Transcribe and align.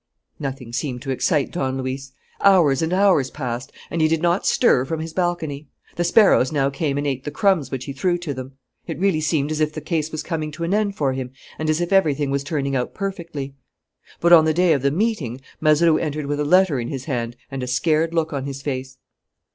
Nothing 0.39 0.73
seemed 0.73 1.03
to 1.03 1.11
excite 1.11 1.51
Don 1.51 1.77
Luis. 1.77 2.11
Hours 2.41 2.81
and 2.81 2.91
hours 2.91 3.29
passed; 3.29 3.71
and 3.91 4.01
he 4.01 4.07
did 4.07 4.19
not 4.19 4.47
stir 4.47 4.83
from 4.83 4.99
his 4.99 5.13
balcony. 5.13 5.67
The 5.95 6.03
sparrows 6.03 6.51
now 6.51 6.71
came 6.71 6.97
and 6.97 7.05
ate 7.05 7.23
the 7.23 7.29
crumbs 7.29 7.69
which 7.69 7.85
he 7.85 7.93
threw 7.93 8.17
to 8.17 8.33
them. 8.33 8.53
It 8.87 8.97
really 8.97 9.21
seemed 9.21 9.51
as 9.51 9.59
if 9.59 9.73
the 9.73 9.79
case 9.79 10.11
was 10.11 10.23
coming 10.23 10.49
to 10.53 10.63
an 10.63 10.73
end 10.73 10.95
for 10.95 11.13
him 11.13 11.33
and 11.59 11.69
as 11.69 11.81
if 11.81 11.93
everything 11.93 12.31
was 12.31 12.43
turning 12.43 12.75
out 12.75 12.95
perfectly. 12.95 13.53
But, 14.19 14.33
on 14.33 14.45
the 14.45 14.55
day 14.55 14.73
of 14.73 14.81
the 14.81 14.89
meeting, 14.89 15.39
Mazeroux 15.59 15.99
entered 15.99 16.25
with 16.25 16.39
a 16.39 16.45
letter 16.45 16.79
in 16.79 16.87
his 16.87 17.05
hand 17.05 17.35
and 17.51 17.61
a 17.61 17.67
scared 17.67 18.11
look 18.11 18.33
on 18.33 18.45
his 18.45 18.63
face. 18.63 18.97